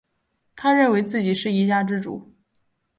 [0.55, 2.27] 他认为自己是一家之主